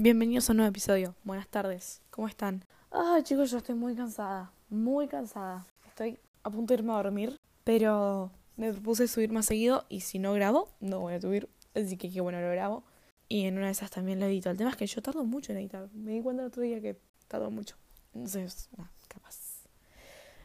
[0.00, 1.16] Bienvenidos a un nuevo episodio.
[1.24, 2.02] Buenas tardes.
[2.10, 2.64] ¿Cómo están?
[2.92, 4.52] Ah, chicos, yo estoy muy cansada.
[4.70, 5.66] Muy cansada.
[5.88, 10.20] Estoy a punto de irme a dormir, pero me propuse subir más seguido y si
[10.20, 11.48] no grabo, no voy a subir.
[11.74, 12.84] Así que qué bueno, lo grabo.
[13.28, 14.50] Y en una de esas también lo edito.
[14.50, 15.88] El tema es que yo tardo mucho en editar.
[15.92, 17.74] Me di cuenta el otro día que tardo mucho.
[18.14, 19.64] Entonces, no, capaz.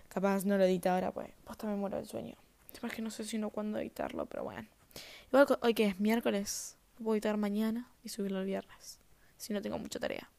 [0.07, 1.29] Capaz no lo edito ahora, pues.
[1.43, 2.37] Posta me muero del sueño.
[2.69, 4.67] El tema es que no sé si no cuándo editarlo, pero bueno.
[5.27, 9.02] Igual hoy que es miércoles, lo puedo editar mañana y subirlo el viernes
[9.43, 10.29] si no tengo mucha tarea.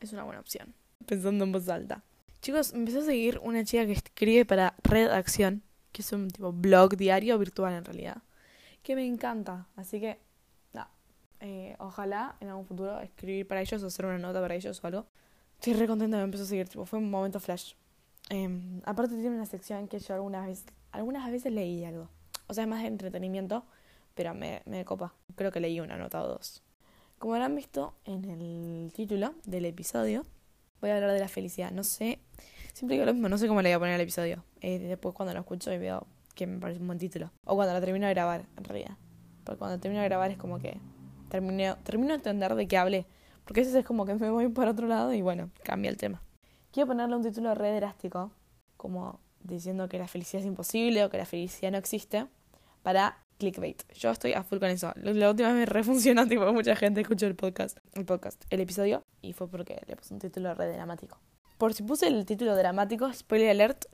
[0.00, 0.74] Es una buena opción.
[1.06, 2.02] Pensando en voz alta.
[2.40, 5.62] Chicos, empecé a seguir una chica que escribe para Redacción,
[5.92, 8.22] que es un tipo blog diario virtual en realidad,
[8.82, 9.68] que me encanta.
[9.76, 10.18] Así que,
[10.72, 10.90] nada,
[11.38, 14.86] eh, ojalá en algún futuro escribir para ellos o hacer una nota para ellos o
[14.88, 15.06] algo.
[15.54, 17.74] Estoy re contenta de empezar a seguir, tipo, fue un momento flash.
[18.28, 22.08] Em, aparte tiene una sección que yo algunas veces, algunas veces leí algo.
[22.48, 23.64] O sea, es más de entretenimiento,
[24.16, 25.14] pero me, me copa.
[25.36, 26.60] Creo que leí una nota o dos.
[27.22, 30.24] Como habrán visto en el título del episodio,
[30.80, 31.70] voy a hablar de la felicidad.
[31.70, 32.18] No sé,
[32.72, 34.42] siempre digo lo mismo, no sé cómo le voy a poner al episodio.
[34.60, 37.30] Eh, después cuando lo escucho y veo que me parece un buen título.
[37.44, 38.96] O cuando lo termino de grabar, en realidad.
[39.44, 40.80] Porque cuando termino de grabar es como que
[41.28, 43.06] termino, termino de entender de qué hablé.
[43.44, 45.98] Porque a veces es como que me voy para otro lado y bueno, cambia el
[45.98, 46.20] tema.
[46.72, 48.32] Quiero ponerle un título re drástico,
[48.76, 52.26] como diciendo que la felicidad es imposible o que la felicidad no existe,
[52.82, 53.82] para clickbait.
[53.94, 54.92] Yo estoy a full con eso.
[54.94, 59.02] La última vez me refuncionó, tipo, mucha gente escuchó el podcast, el podcast, el episodio,
[59.20, 61.18] y fue porque le puse un título re dramático.
[61.58, 63.86] Por si puse el título dramático, spoiler alert,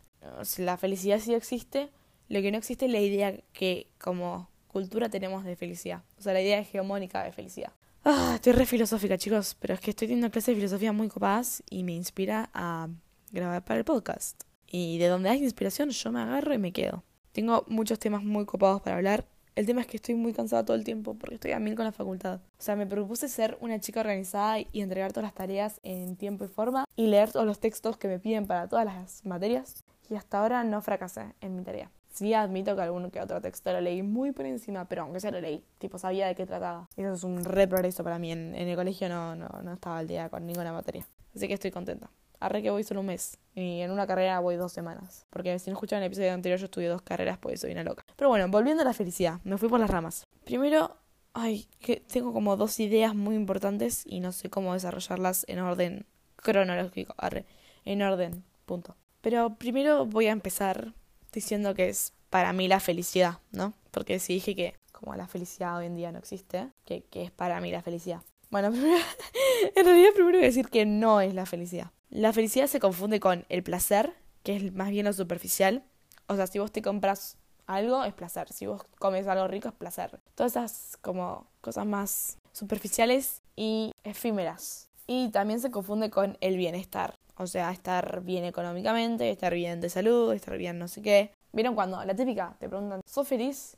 [0.59, 1.91] la felicidad sí existe,
[2.29, 6.03] lo que no existe es la idea que como cultura tenemos de felicidad.
[6.19, 7.73] O sea, la idea hegemónica de felicidad.
[8.05, 11.63] Ah, estoy re filosófica, chicos, pero es que estoy teniendo clases de filosofía muy copadas
[11.71, 12.89] y me inspira a
[13.33, 14.43] grabar para el podcast.
[14.67, 17.03] Y de donde hay inspiración, yo me agarro y me quedo.
[17.33, 19.27] Tengo muchos temas muy copados para hablar
[19.59, 21.85] el tema es que estoy muy cansada todo el tiempo porque estoy a mil con
[21.85, 22.37] la facultad.
[22.37, 26.45] O sea, me propuse ser una chica organizada y entregar todas las tareas en tiempo
[26.45, 29.83] y forma y leer todos los textos que me piden para todas las materias.
[30.09, 31.91] Y hasta ahora no fracasé en mi tarea.
[32.13, 35.33] Sí admito que alguno que otro texto lo leí muy por encima, pero aunque sea
[35.33, 36.89] lo leí, tipo sabía de qué trataba.
[36.97, 38.31] Eso es un re progreso para mí.
[38.31, 41.05] En, en el colegio no, no, no estaba al día con ninguna materia.
[41.35, 42.09] Así que estoy contenta.
[42.41, 43.39] Arre que voy solo un mes.
[43.55, 45.27] Y en una carrera voy dos semanas.
[45.31, 48.05] Porque si no escuchan el episodio anterior, yo estudié dos carreras, pues soy una loca.
[48.17, 49.41] Pero bueno, volviendo a la felicidad.
[49.45, 50.27] Me fui por las ramas.
[50.45, 50.97] Primero,
[51.35, 56.07] ay, que tengo como dos ideas muy importantes y no sé cómo desarrollarlas en orden
[56.37, 57.15] cronológico.
[57.17, 57.45] Arre,
[57.85, 58.97] en orden, punto.
[59.21, 60.95] Pero primero voy a empezar
[61.33, 63.75] diciendo que es para mí la felicidad, ¿no?
[63.91, 67.31] Porque si dije que como la felicidad hoy en día no existe, que, que es
[67.31, 68.23] para mí la felicidad.
[68.51, 68.69] Bueno,
[69.75, 71.91] en realidad primero voy a decir que no es la felicidad.
[72.11, 75.85] La felicidad se confunde con el placer, que es más bien lo superficial.
[76.27, 77.37] O sea, si vos te compras
[77.67, 78.51] algo, es placer.
[78.51, 80.19] Si vos comes algo rico, es placer.
[80.35, 84.89] Todas esas como cosas más superficiales y efímeras.
[85.07, 87.15] Y también se confunde con el bienestar.
[87.37, 91.33] O sea, estar bien económicamente, estar bien de salud, estar bien no sé qué.
[91.53, 93.77] ¿Vieron cuando la típica te preguntan, ¿sos feliz?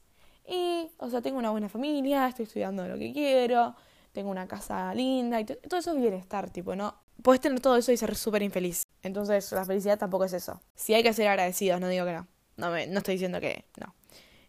[0.48, 3.74] Y, o sea, tengo una buena familia, estoy estudiando lo que quiero,
[4.12, 7.92] tengo una casa linda y todo eso es bienestar, tipo, no puedes tener todo eso
[7.92, 8.82] y ser súper infeliz.
[9.02, 10.60] Entonces, la felicidad tampoco es eso.
[10.74, 12.28] Si hay que ser agradecidos, no digo que no.
[12.56, 13.94] No, me, no estoy diciendo que no.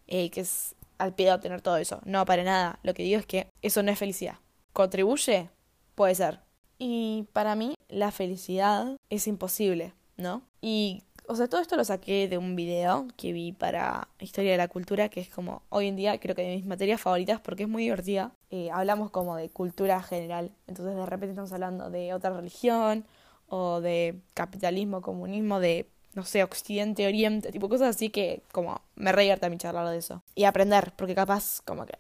[0.07, 2.01] Eh, que es al pie de tener todo eso.
[2.05, 2.79] No, para nada.
[2.83, 4.39] Lo que digo es que eso no es felicidad.
[4.73, 5.49] ¿Contribuye?
[5.95, 6.39] Puede ser.
[6.77, 10.43] Y para mí, la felicidad es imposible, ¿no?
[10.61, 14.57] Y o sea, todo esto lo saqué de un video que vi para Historia de
[14.57, 17.63] la Cultura, que es como hoy en día creo que de mis materias favoritas porque
[17.63, 18.31] es muy divertida.
[18.49, 23.05] Eh, hablamos como de cultura general, entonces de repente estamos hablando de otra religión
[23.47, 29.11] o de capitalismo, comunismo, de no sé, Occidente, Oriente, tipo cosas así que como me
[29.11, 30.23] re a mi charlar de eso.
[30.35, 31.95] Y aprender, porque capaz como que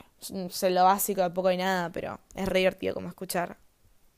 [0.49, 3.57] sé lo básico de poco y nada, pero es re divertido como escuchar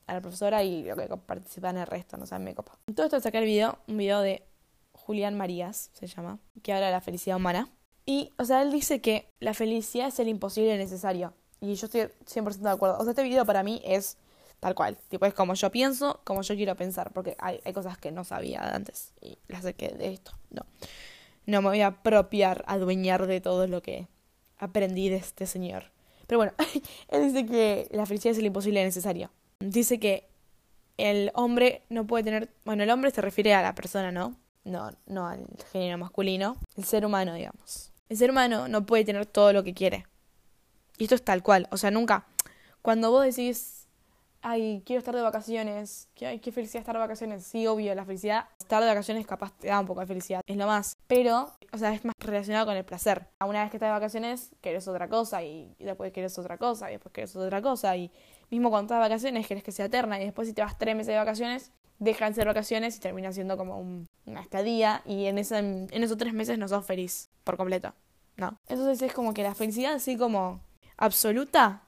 [0.06, 2.76] a la profesora y lo que participa en el resto, no sé, me copa.
[2.94, 4.42] Todo esto saqué el video, un video de
[5.06, 7.68] Julián Marías se llama, que habla de la felicidad humana.
[8.06, 11.34] Y, o sea, él dice que la felicidad es el imposible necesario.
[11.60, 12.98] Y yo estoy 100% de acuerdo.
[12.98, 14.16] O sea, este video para mí es
[14.60, 14.96] tal cual.
[15.08, 17.12] Tipo, es como yo pienso, como yo quiero pensar.
[17.12, 19.12] Porque hay, cosas que no sabía antes.
[19.20, 20.32] Y las sé que de esto.
[20.50, 20.64] No.
[21.46, 24.08] No me voy a apropiar, adueñar de todo lo que
[24.58, 25.90] aprendí de este señor.
[26.26, 26.52] Pero bueno,
[27.08, 29.30] él dice que la felicidad es el imposible necesario.
[29.60, 30.28] Dice que
[30.96, 32.48] el hombre no puede tener.
[32.64, 34.34] Bueno, el hombre se refiere a la persona, ¿no?
[34.64, 37.92] No, no al género masculino, el ser humano, digamos.
[38.08, 40.06] El ser humano no puede tener todo lo que quiere.
[40.98, 42.26] Y esto es tal cual, o sea, nunca.
[42.82, 43.88] Cuando vos decís,
[44.42, 48.46] ay, quiero estar de vacaciones, qué, qué felicidad estar de vacaciones, sí, obvio, la felicidad,
[48.58, 50.96] estar de vacaciones capaz te da un poco de felicidad, es lo más.
[51.06, 53.26] Pero, o sea, es más relacionado con el placer.
[53.40, 56.94] Una vez que estás de vacaciones, querés otra cosa, y, después querés otra cosa, y
[56.94, 58.10] después querés otra cosa, y
[58.50, 60.94] mismo cuando estás de vacaciones querés que sea eterna y después si te vas tres
[60.94, 65.38] meses de vacaciones, dejan de ser vacaciones y termina siendo como una estadía y en,
[65.38, 67.94] esa, en esos tres meses no sos feliz por completo.
[68.36, 68.58] No.
[68.68, 70.60] Entonces es como que la felicidad así como
[70.96, 71.82] absoluta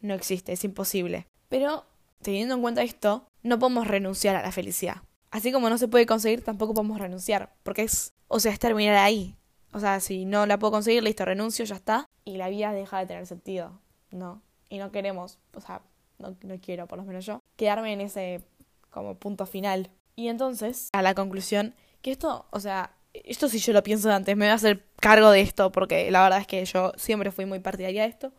[0.00, 1.26] no existe, es imposible.
[1.48, 1.84] Pero
[2.22, 5.02] teniendo en cuenta esto, no podemos renunciar a la felicidad.
[5.30, 8.96] Así como no se puede conseguir, tampoco podemos renunciar, porque es, o sea, es terminar
[8.96, 9.36] ahí.
[9.72, 12.98] O sea, si no la puedo conseguir, listo, renuncio, ya está, y la vida deja
[12.98, 14.42] de tener sentido, ¿no?
[14.68, 15.82] Y no queremos, o sea,
[16.18, 18.42] no, no quiero, por lo menos yo, quedarme en ese
[18.90, 19.90] como punto final.
[20.20, 24.36] Y entonces, a la conclusión, que esto, o sea, esto si yo lo pienso antes,
[24.36, 27.46] me voy a hacer cargo de esto, porque la verdad es que yo siempre fui
[27.46, 28.30] muy partidaria de esto.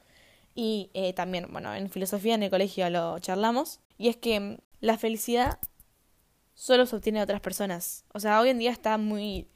[0.54, 3.80] Y eh, también, bueno, en filosofía en el colegio lo charlamos.
[3.98, 5.57] Y es que mm, la felicidad
[6.54, 8.06] solo se obtiene de otras personas.
[8.13, 9.48] O sea, hoy en día está muy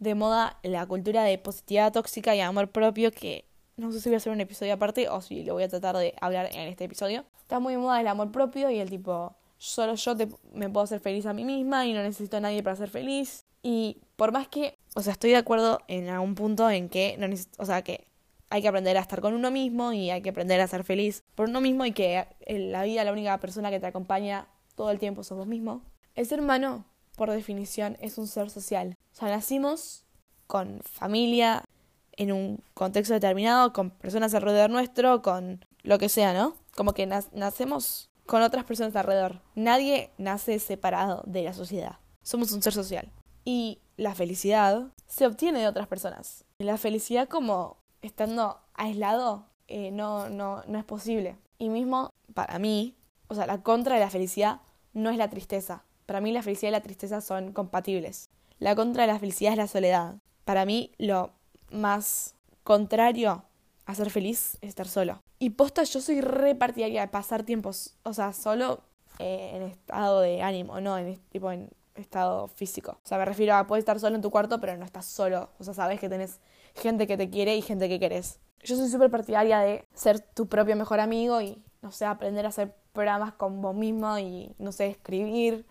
[0.00, 3.46] de moda la cultura de positividad tóxica y amor propio que
[3.78, 5.96] no sé si voy a hacer un episodio aparte o si lo voy a tratar
[5.96, 7.24] de hablar en este episodio.
[7.38, 10.14] Está muy de moda el amor propio y el tipo, solo yo
[10.54, 13.44] me puedo hacer feliz a mí misma y no necesito a nadie para ser feliz.
[13.62, 17.26] Y por más que, o sea, estoy de acuerdo en algún punto en que no
[17.58, 18.06] o sea, que
[18.48, 21.22] hay que aprender a estar con uno mismo y hay que aprender a ser feliz
[21.34, 24.90] por uno mismo y que en la vida la única persona que te acompaña todo
[24.90, 25.82] el tiempo sos vos mismo.
[26.14, 26.86] El ser humano,
[27.16, 28.96] por definición, es un ser social.
[29.12, 30.06] O sea, nacimos
[30.46, 31.64] con familia,
[32.12, 36.56] en un contexto determinado, con personas alrededor nuestro, con lo que sea, ¿no?
[36.74, 39.40] Como que nacemos con otras personas alrededor.
[39.56, 41.98] Nadie nace separado de la sociedad.
[42.22, 43.10] Somos un ser social.
[43.44, 46.44] Y la felicidad se obtiene de otras personas.
[46.58, 51.38] La felicidad como estando aislado eh, no, no, no es posible.
[51.58, 52.94] Y mismo para mí,
[53.26, 54.60] o sea, la contra de la felicidad
[54.92, 55.82] no es la tristeza.
[56.06, 58.28] Para mí la felicidad y la tristeza son compatibles.
[58.60, 60.18] La contra de la felicidad es la soledad.
[60.44, 61.32] Para mí lo
[61.72, 63.42] más contrario
[63.90, 65.20] a ser feliz es estar solo.
[65.38, 68.80] Y posta, yo soy repartidaria de pasar tiempos, o sea, solo
[69.18, 72.92] eh, en estado de ánimo, no en tipo en estado físico.
[73.04, 75.50] O sea, me refiero a puedes estar solo en tu cuarto, pero no estás solo.
[75.58, 76.40] O sea, sabes que tenés
[76.74, 78.38] gente que te quiere y gente que querés.
[78.62, 82.50] Yo soy súper partidaria de ser tu propio mejor amigo y, no sé, aprender a
[82.50, 85.66] hacer programas con vos mismo y, no sé, escribir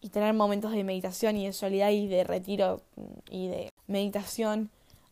[0.00, 2.82] y tener momentos de meditación y de soledad y de retiro
[3.30, 4.70] y de meditación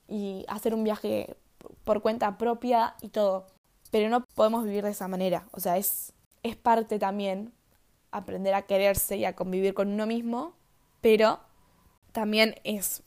[0.09, 1.35] y hacer un viaje
[1.85, 3.47] por cuenta propia y todo.
[3.91, 5.47] Pero no podemos vivir de esa manera.
[5.53, 6.13] O sea, es,
[6.43, 7.53] es parte también
[8.11, 10.55] aprender a quererse y a convivir con uno mismo,
[11.01, 11.41] pero
[12.13, 13.03] también es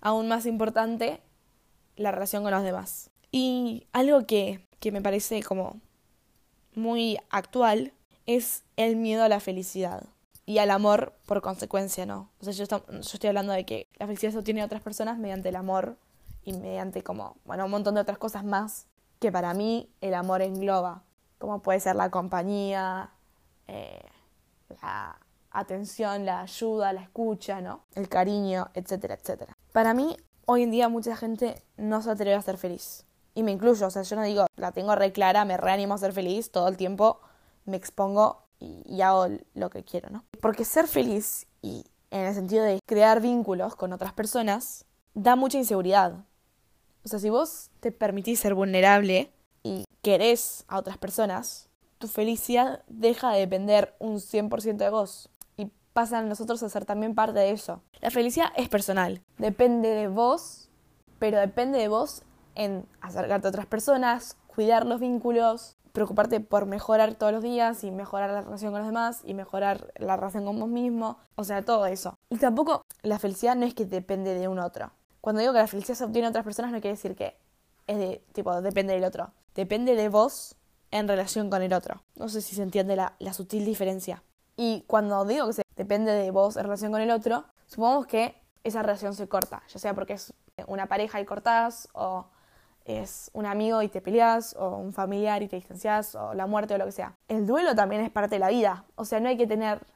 [0.00, 1.20] aún más importante
[1.96, 3.10] la relación con los demás.
[3.30, 5.80] Y algo que, que me parece como
[6.74, 7.92] muy actual
[8.26, 10.04] es el miedo a la felicidad
[10.46, 12.30] y al amor por consecuencia, ¿no?
[12.40, 15.50] O sea, yo, estoy hablando de que la felicidad se obtiene de otras personas mediante
[15.50, 15.98] el amor
[16.48, 18.86] y mediante como, bueno, un montón de otras cosas más
[19.18, 21.02] que para mí el amor engloba,
[21.36, 23.10] como puede ser la compañía,
[23.66, 24.00] eh,
[24.82, 25.18] la
[25.50, 27.82] atención, la ayuda, la escucha, ¿no?
[27.94, 29.58] El cariño, etcétera, etcétera.
[29.72, 30.16] Para mí,
[30.46, 33.04] hoy en día mucha gente no se atreve a ser feliz.
[33.34, 35.98] Y me incluyo, o sea, yo no digo, la tengo re clara, me reanimo a
[35.98, 37.20] ser feliz, todo el tiempo
[37.66, 40.24] me expongo y, y hago lo que quiero, ¿no?
[40.40, 45.58] Porque ser feliz y en el sentido de crear vínculos con otras personas da mucha
[45.58, 46.24] inseguridad.
[47.08, 49.32] O sea, si vos te permitís ser vulnerable
[49.62, 55.70] y querés a otras personas, tu felicidad deja de depender un 100% de vos y
[55.94, 57.80] pasan nosotros a ser también parte de eso.
[58.02, 60.68] La felicidad es personal, depende de vos,
[61.18, 62.24] pero depende de vos
[62.54, 67.90] en acercarte a otras personas, cuidar los vínculos, preocuparte por mejorar todos los días y
[67.90, 71.64] mejorar la relación con los demás y mejorar la relación con vos mismo, o sea,
[71.64, 72.18] todo eso.
[72.28, 74.92] Y tampoco la felicidad no es que depende de un otro.
[75.20, 77.36] Cuando digo que la felicidad se obtiene de otras personas no quiere decir que
[77.86, 79.32] es de tipo depende del otro.
[79.54, 80.56] Depende de vos
[80.90, 82.02] en relación con el otro.
[82.14, 84.22] No sé si se entiende la, la sutil diferencia.
[84.56, 88.40] Y cuando digo que se depende de vos en relación con el otro, supongamos que
[88.64, 90.32] esa relación se corta, ya sea porque es
[90.66, 92.26] una pareja y cortás, o
[92.84, 96.74] es un amigo y te peleas, o un familiar y te distancias, o la muerte
[96.74, 97.14] o lo que sea.
[97.28, 98.84] El duelo también es parte de la vida.
[98.96, 99.86] O sea, no hay que tener.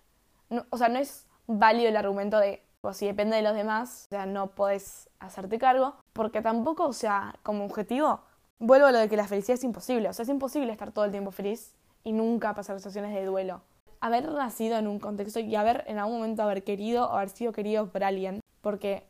[0.70, 4.08] o sea, no es válido el argumento de o si depende de los demás, o
[4.10, 8.20] sea, no puedes hacerte cargo, porque tampoco, o sea, como objetivo,
[8.58, 11.04] vuelvo a lo de que la felicidad es imposible, o sea, es imposible estar todo
[11.04, 13.62] el tiempo feliz y nunca pasar situaciones de duelo.
[14.00, 17.52] Haber nacido en un contexto y haber en algún momento haber querido o haber sido
[17.52, 19.06] querido por alguien, porque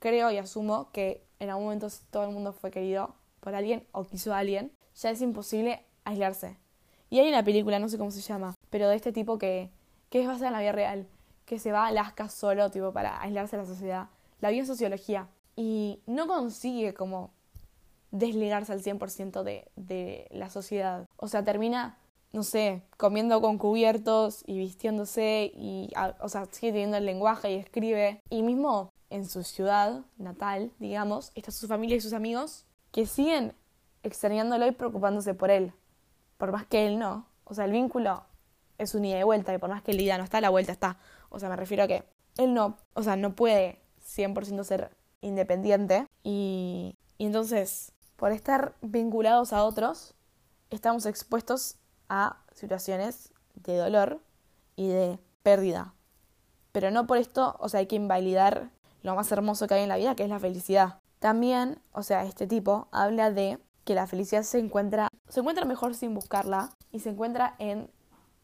[0.00, 4.04] creo y asumo que en algún momento todo el mundo fue querido por alguien o
[4.04, 6.58] quiso a alguien, ya es imposible aislarse.
[7.08, 9.70] Y hay una película, no sé cómo se llama, pero de este tipo que,
[10.10, 11.06] que es basada en la vida real,
[11.44, 14.08] que se va a Alaska solo, tipo, para aislarse de la sociedad.
[14.40, 17.32] La vio en sociología y no consigue como
[18.10, 21.06] desligarse al 100% de, de la sociedad.
[21.16, 21.98] O sea, termina
[22.34, 27.54] no sé, comiendo con cubiertos y vistiéndose y, o sea, sigue teniendo el lenguaje y
[27.54, 28.20] escribe.
[28.28, 33.54] Y mismo en su ciudad natal, digamos, está su familia y sus amigos que siguen
[34.02, 35.72] extrañándolo y preocupándose por él.
[36.36, 37.24] Por más que él no.
[37.44, 38.24] O sea, el vínculo
[38.78, 40.72] es un ida y vuelta y por más que el ida no está, la vuelta
[40.72, 40.98] está.
[41.34, 42.04] O sea, me refiero a que
[42.38, 49.64] él no, o sea, no puede 100% ser independiente y, entonces, por estar vinculados a
[49.64, 50.14] otros,
[50.70, 51.76] estamos expuestos
[52.08, 54.20] a situaciones de dolor
[54.76, 55.94] y de pérdida.
[56.72, 58.70] Pero no por esto, o sea, hay que invalidar
[59.02, 60.98] lo más hermoso que hay en la vida, que es la felicidad.
[61.18, 65.94] También, o sea, este tipo habla de que la felicidad se encuentra, se encuentra mejor
[65.94, 67.90] sin buscarla y se encuentra en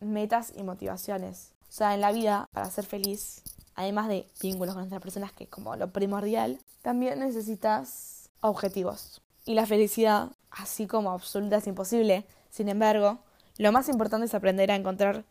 [0.00, 1.52] metas y motivaciones.
[1.70, 3.42] O sea, en la vida, para ser feliz,
[3.76, 9.22] además de vínculos con otras personas, que es como lo primordial, también necesitas objetivos.
[9.46, 12.26] Y la felicidad, así como absoluta, es imposible.
[12.50, 13.20] Sin embargo,
[13.56, 15.24] lo más importante es aprender a encontrar,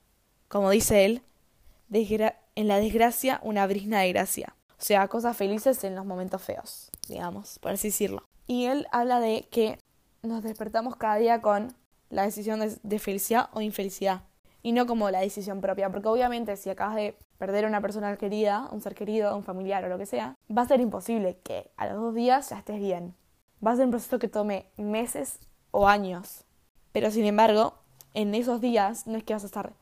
[0.47, 1.21] como dice él,
[1.91, 4.55] en la desgracia una brisna de gracia.
[4.79, 8.23] O sea, cosas felices en los momentos feos, digamos, por así decirlo.
[8.47, 9.77] Y él habla de que
[10.21, 11.75] nos despertamos cada día con
[12.09, 14.21] la decisión de, felicidad o infelicidad.
[14.61, 18.15] Y no como la decisión propia, porque obviamente si acabas de perder a una persona
[18.17, 21.71] querida, un ser querido, un familiar o lo que sea, va a ser imposible que
[21.77, 23.15] a los dos días ya estés bien.
[23.65, 25.39] Va a ser un proceso que tome meses
[25.71, 26.45] o años.
[26.91, 27.75] Pero sin embargo,
[28.13, 29.73] en esos días no es que vas a estar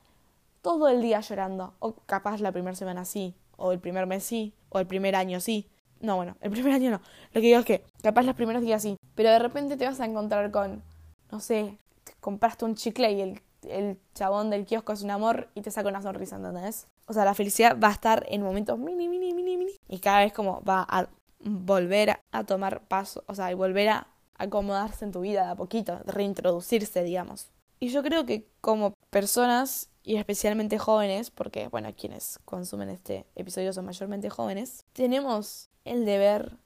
[0.61, 4.53] todo el día llorando, o capaz la primera semana sí, o el primer mes sí,
[4.69, 5.69] o el primer año sí.
[6.01, 7.01] No, bueno, el primer año no.
[7.33, 9.99] Lo que digo es que capaz los primeros días sí, pero de repente te vas
[9.99, 10.83] a encontrar con,
[11.31, 11.77] no sé,
[12.19, 15.89] compraste un chicle y el, el chabón del kiosco es un amor y te saca
[15.89, 16.87] una sonrisa, ¿entendés?
[17.05, 19.71] O sea, la felicidad va a estar en momentos mini, mini, mini, mini.
[19.87, 21.07] Y cada vez como va a
[21.39, 24.07] volver a tomar paso, o sea, y volver a
[24.37, 27.49] acomodarse en tu vida de a poquito, reintroducirse, digamos.
[27.79, 33.73] Y yo creo que como personas, y especialmente jóvenes, porque, bueno, quienes consumen este episodio
[33.73, 36.57] son mayormente jóvenes, tenemos el deber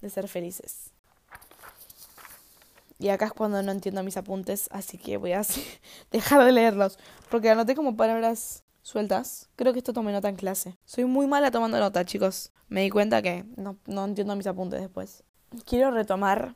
[0.00, 0.92] de ser felices.
[2.98, 5.42] Y acá es cuando no entiendo mis apuntes, así que voy a
[6.10, 6.98] dejar de leerlos,
[7.30, 9.48] porque anoté como palabras sueltas.
[9.56, 10.78] Creo que esto tomé nota en clase.
[10.84, 12.52] Soy muy mala tomando nota, chicos.
[12.68, 15.24] Me di cuenta que no, no entiendo mis apuntes después.
[15.64, 16.54] Quiero retomar.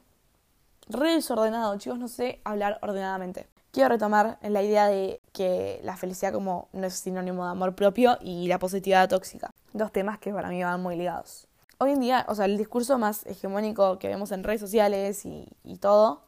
[0.88, 3.48] Re desordenado, chicos, no sé hablar ordenadamente.
[3.70, 8.18] Quiero retomar la idea de que la felicidad como no es sinónimo de amor propio
[8.20, 9.50] y la positividad tóxica.
[9.72, 11.46] Dos temas que para mí van muy ligados.
[11.78, 15.48] Hoy en día, o sea, el discurso más hegemónico que vemos en redes sociales y,
[15.62, 16.22] y todo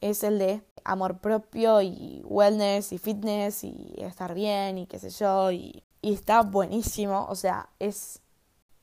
[0.00, 5.10] es el de amor propio y wellness y fitness y estar bien y qué sé
[5.10, 8.20] yo y, está buenísimo, o sea, es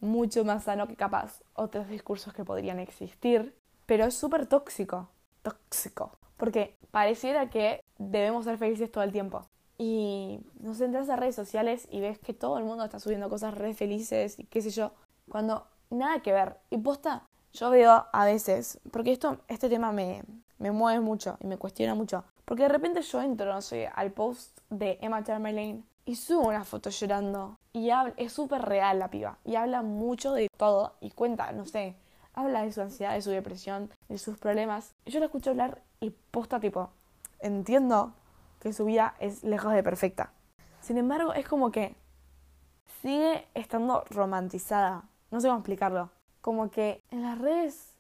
[0.02, 3.56] mucho más sano que capaz otros discursos que podrían existir,
[3.86, 5.08] pero es súper tóxico,
[5.42, 9.48] tóxico, porque pareciera que debemos ser felices todo el tiempo.
[9.78, 13.54] Y nos entras a redes sociales y ves que todo el mundo está subiendo cosas
[13.54, 14.92] re felices y qué sé yo,
[15.30, 16.58] cuando nada que ver.
[16.70, 20.24] Y posta, yo veo a veces, porque esto, este tema me,
[20.60, 22.24] me mueve mucho y me cuestiona mucho.
[22.46, 26.64] Porque de repente yo entro, no sé, al post de Emma Chamberlain y subo una
[26.64, 27.58] foto llorando.
[27.74, 29.38] Y habla, es súper real la piba.
[29.46, 31.96] Y habla mucho de todo y cuenta, no sé,
[32.34, 34.94] habla de su ansiedad, de su depresión, de sus problemas.
[35.06, 36.90] Yo la escucho hablar y posta tipo,
[37.40, 38.14] entiendo
[38.60, 40.32] que su vida es lejos de perfecta.
[40.82, 41.96] Sin embargo, es como que
[43.02, 45.04] sigue estando romantizada.
[45.32, 46.10] No sé cómo explicarlo.
[46.42, 47.94] Como que en las redes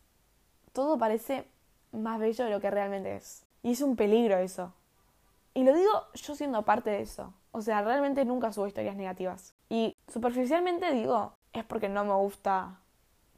[0.74, 1.48] todo parece
[1.93, 3.45] más bello de lo que realmente es.
[3.62, 4.73] Y es un peligro eso.
[5.53, 7.33] Y lo digo yo siendo parte de eso.
[7.51, 9.53] O sea, realmente nunca subo historias negativas.
[9.69, 12.79] Y superficialmente digo, es porque no me gusta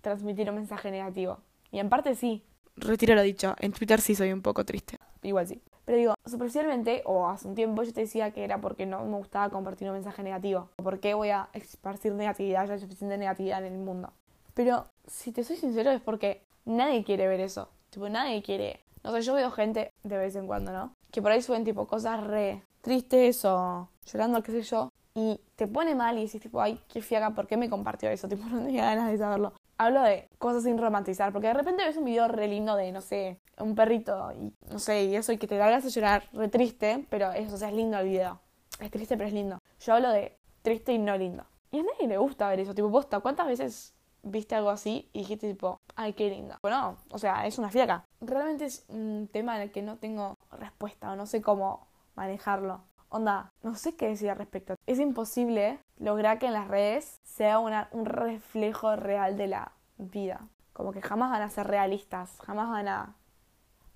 [0.02, 1.40] transmitir un mensaje negativo.
[1.72, 2.44] Y en parte sí.
[2.78, 4.98] Retiro lo dicho, en Twitter sí soy un poco triste.
[5.22, 5.62] Igual sí.
[5.86, 9.18] Pero digo, superficialmente, o hace un tiempo yo te decía que era porque no me
[9.18, 10.70] gustaba compartir un mensaje negativo.
[10.78, 12.66] ¿Por qué voy a esparcir negatividad?
[12.68, 14.12] Ya hay suficiente negatividad en el mundo.
[14.56, 17.70] Pero si te soy sincero es porque nadie quiere ver eso.
[17.96, 18.82] Tipo, nadie quiere.
[19.06, 20.94] No sé, yo veo gente de vez en cuando, ¿no?
[21.12, 24.92] Que por ahí suben tipo cosas re tristes o llorando, qué sé yo.
[25.14, 28.28] Y te pone mal y dices tipo, ay, qué fiaca, ¿por qué me compartió eso?
[28.28, 29.54] Tipo, no tenía ganas de saberlo.
[29.78, 33.00] Hablo de cosas sin romantizar, porque de repente ves un video re lindo de, no
[33.00, 36.50] sé, un perrito y no sé, y eso y que te hagas a llorar re
[36.50, 38.42] triste, pero eso, o sea, es lindo el video.
[38.82, 39.60] Es triste, pero es lindo.
[39.80, 41.46] Yo hablo de triste y no lindo.
[41.72, 45.20] Y a nadie le gusta ver eso, tipo, posta, ¿cuántas veces viste algo así y
[45.20, 46.58] dijiste tipo, ay, qué linda.
[46.62, 48.06] Bueno, o sea, es una fiaca.
[48.22, 52.82] Realmente es un tema en el que no tengo respuesta o no sé cómo manejarlo.
[53.10, 54.76] Onda, no sé qué decir al respecto.
[54.88, 60.48] Es imposible lograr que en las redes sea un reflejo real de la vida.
[60.74, 63.16] Como que jamás van a ser realistas, jamás van a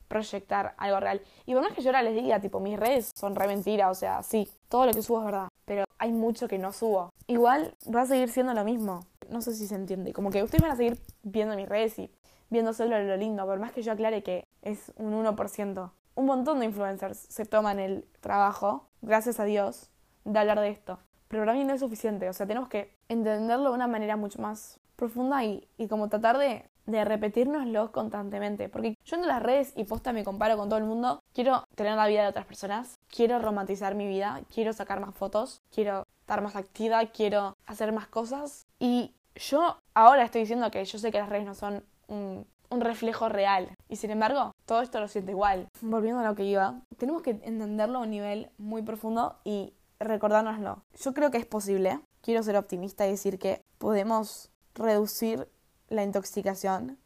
[0.08, 1.22] proyectar algo real.
[1.46, 3.96] Y por más que yo ahora les diga, tipo, mis redes son re mentira, o
[3.96, 7.10] sea, sí, todo lo que subo es verdad, pero hay mucho que no subo.
[7.27, 9.06] Igual va a seguir siendo lo mismo.
[9.29, 10.13] No sé si se entiende.
[10.13, 12.12] Como que ustedes van a seguir viendo mis redes y
[12.50, 15.91] viendo solo lo lindo, por más que yo aclare que es un 1%.
[16.15, 19.89] Un montón de influencers se toman el trabajo, gracias a Dios,
[20.25, 21.00] de hablar de esto.
[21.27, 24.41] Pero para mí no es suficiente, o sea, tenemos que entenderlo de una manera mucho
[24.41, 28.69] más profunda y, y como tratar de, de repetirnoslo constantemente.
[28.69, 31.95] Porque yo en las redes y posta me comparo con todo el mundo, quiero tener
[31.95, 36.41] la vida de otras personas, quiero romantizar mi vida, quiero sacar más fotos, quiero estar
[36.41, 38.67] más activa, quiero hacer más cosas.
[38.79, 43.29] Y yo ahora estoy diciendo que yo sé que las redes no son un, reflejo
[43.29, 43.69] real.
[43.88, 45.67] Y sin embargo, todo esto lo siento igual.
[45.81, 50.84] Volviendo a lo que iba, tenemos que entenderlo a un nivel muy profundo y recordárnoslo.
[51.00, 52.00] Yo creo que es posible.
[52.22, 55.50] Quiero ser optimista y decir que podemos reducir
[55.88, 57.00] la intoxicación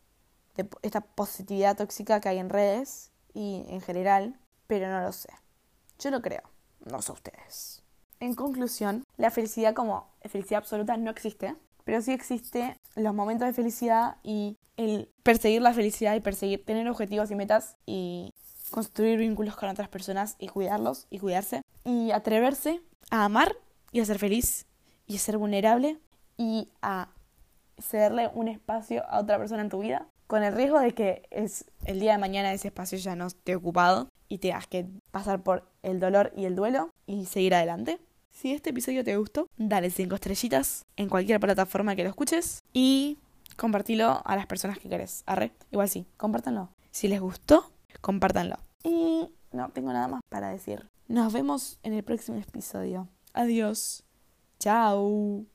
[0.56, 4.38] de esta positividad tóxica que hay en redes y en general,
[4.68, 5.30] pero no lo sé.
[6.00, 6.42] Yo lo creo,
[6.86, 7.84] no sé ustedes.
[8.20, 13.54] En conclusión, la felicidad como felicidad absoluta no existe, pero sí existe los momentos de
[13.54, 18.34] felicidad y el perseguir la felicidad y perseguir, tener objetivos y metas y
[18.72, 23.56] construir vínculos con otras personas y cuidarlos y cuidarse y atreverse a amar
[23.92, 24.66] y a ser feliz
[25.06, 26.00] y a ser vulnerable
[26.38, 27.10] y a
[27.80, 31.66] cederle un espacio a otra persona en tu vida con el riesgo de que es
[31.86, 35.70] el día de mañana ese espacio ya no esté ocupado y tengas que pasar por
[35.84, 38.00] el dolor y el duelo y seguir adelante.
[38.34, 43.20] Si este episodio te gustó, dale 5 estrellitas en cualquier plataforma que lo escuches y
[43.56, 45.24] compartilo a las personas que querés.
[45.28, 46.70] Arre, igual sí, compártanlo.
[46.92, 47.72] Si les gustó,
[48.02, 48.58] compártanlo.
[48.84, 50.90] Y no tengo nada más para decir.
[51.08, 53.08] Nos vemos en el próximo episodio.
[53.34, 54.04] Adiós.
[54.60, 55.46] Chao.